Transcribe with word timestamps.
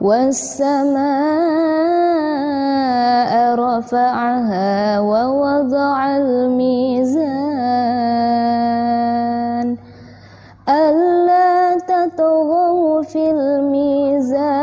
والسماء 0.00 1.69
رفعها 3.80 5.00
ووضع 5.00 6.16
الميزان. 6.16 7.36
ألا 10.68 11.78
تطغوا 11.88 13.02
في 13.02 13.30
الميزان. 13.30 14.60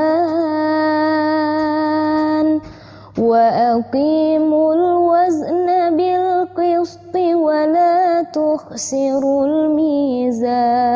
وأقيموا 3.18 4.74
الوزن 4.74 5.98
بالقسط 5.98 7.16
ولا 7.16 8.22
تخسروا 8.22 9.46
الميزان. 9.46 10.88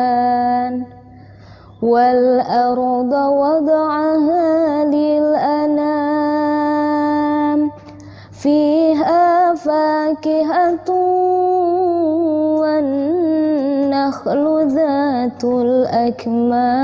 والأرض 1.82 3.12
وضعها 3.12 4.84
للأنام 4.84 5.31
فيها 8.42 9.54
فاكهة 9.54 10.90
والنخل 12.60 14.44
ذات 14.66 15.44
الأكمام 15.44 16.82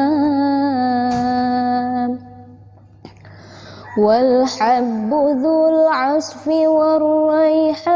والحب 3.98 5.10
ذو 5.42 5.68
العصف 5.68 6.46
والريحان 6.46 7.88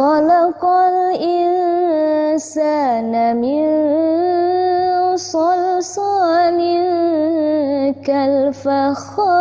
خلق 0.00 0.64
الإنسان 0.88 3.12
من 3.36 3.66
صلصال 5.16 6.58
كالفخار 8.06 9.40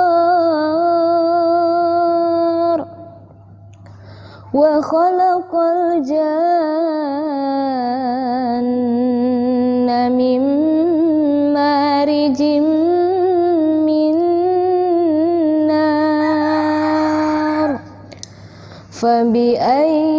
وخلق 4.53 5.56
الجن 5.56 6.19
من 10.11 10.41
مارج 11.53 12.41
من 13.88 14.16
نار 15.67 17.69
فبأي 18.91 20.19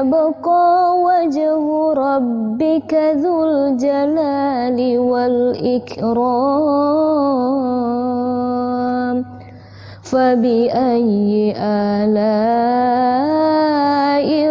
ويبقى 0.00 0.96
وجه 0.96 1.92
ربك 1.92 2.94
ذو 3.20 3.44
الجلال 3.44 4.98
والإكرام. 4.98 6.20
فبأي 10.02 11.54
آلاء 11.56 12.16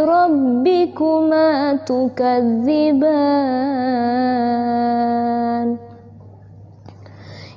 ربكما 0.06 1.76
تكذبان؟ 1.76 3.10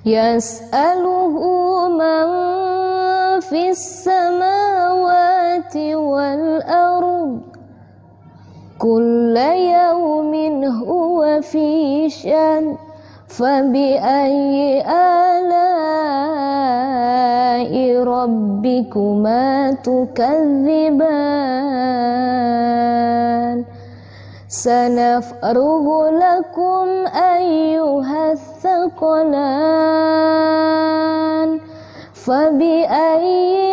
يسأله 0.06 1.34
من 1.88 2.28
في 3.40 3.70
السماوات 3.70 4.11
كل 8.82 9.36
يوم 9.78 10.34
هو 10.64 11.40
في 11.42 12.10
شأن 12.10 12.76
فبأي 13.28 14.82
آلاء 14.82 15.62
ربكما 18.02 19.72
تكذبان؟ 19.72 21.22
سنفرغ 24.48 26.08
لكم 26.10 26.88
أيها 27.38 28.32
الثقلان 28.32 29.92
فبأي 32.14 33.71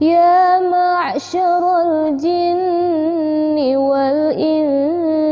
يا 0.00 0.60
معشر 0.60 1.80
الجن 1.82 3.76
والإنس 3.76 5.26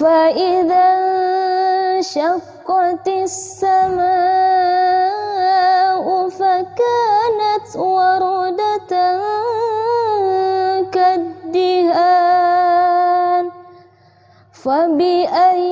فإذا 0.00 0.86
انشقت 1.96 3.08
السماء 3.08 4.00
فكانت 6.28 7.68
وردة 7.76 8.92
كالدهان 10.92 12.40
فبأي 14.52 15.69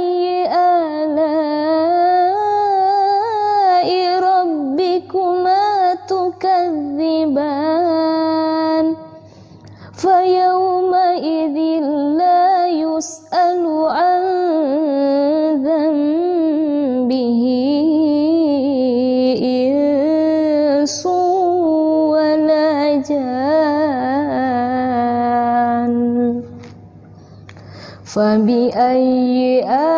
ذنبه 17.08 17.42
إنس 19.42 21.06
ولا 22.12 22.96
جان. 23.08 23.28
فبأي 28.04 29.64
آلاء 29.64 29.97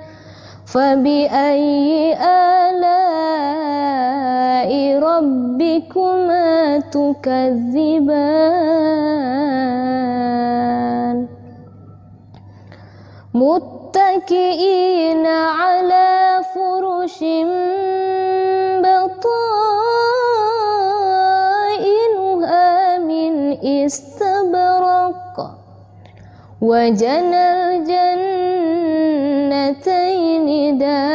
فبأي 0.66 2.14
آلاء 2.14 2.98
ربكما 4.98 6.78
تكذبان؟ 6.78 8.06
متكئين 13.34 15.26
على 15.26 16.40
فرش 16.54 17.18
بطائنها 18.84 19.18
من 22.98 23.34
استبرق. 23.64 25.36
وجنى 26.60 27.65
الجنتين 29.46 30.78
دان 30.78 31.06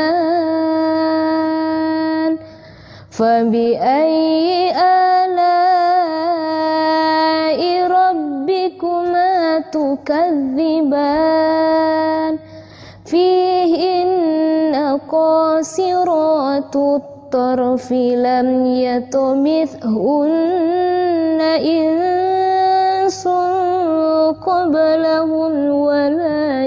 فبأي 3.12 4.72
آلاء 4.72 5.52
ربكما 7.88 9.60
تكذبان؟ 9.60 11.12
فيهن 13.06 15.00
قاصرات 15.12 16.76
الطرف 16.76 17.92
لم 17.92 18.66
يطمثهن 18.66 20.32
إنس 21.42 23.28
قبلهم 24.48 25.54
ولا 25.70 26.41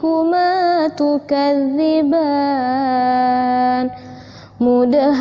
ربكما 0.00 0.88
تكذبان 0.88 2.40
مدهامتان 4.60 5.20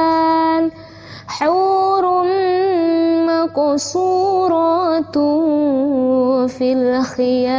مقصورات 3.51 5.17
في 6.47 6.73
الخيام. 6.73 7.51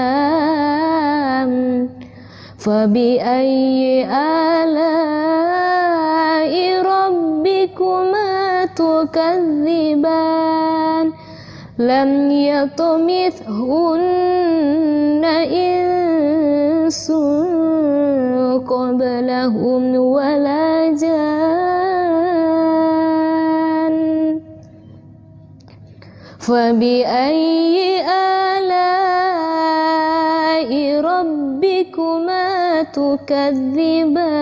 فبأي 2.59 4.07
آلاء 4.65 4.93
ربكما 6.83 8.65
تكذبان؟ 8.65 10.13
لم 11.79 12.31
يطمثهن 12.31 14.05
إنس 15.53 17.13
قبلهم 18.67 19.97
ولا 19.97 20.72
فبأي 26.43 28.03
آلاء 28.11 29.01
ربكما 31.01 32.83
تكذبان؟ 32.83 34.33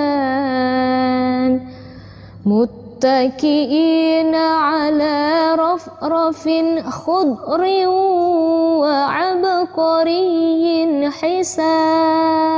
متكئين 2.46 4.34
على 4.34 5.54
رفرف 5.54 6.48
خضر 6.88 7.88
وعبقري 8.80 10.30
حسان. 11.10 12.50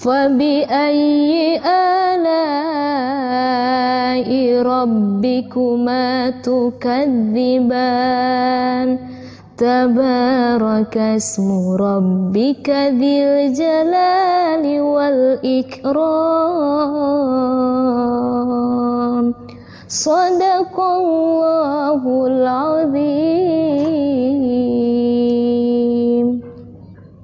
فبأي 0.00 1.60
آلاء 1.60 3.00
ربكما 4.62 6.30
تكذبان؟ 6.30 6.98
تبارك 9.58 10.96
اسم 10.96 11.76
ربك 11.76 12.70
ذي 12.70 13.24
الجلال 13.24 14.80
والإكرام. 14.80 16.00
صدق 19.88 20.80
الله 20.80 22.26
العظيم. 22.26 24.29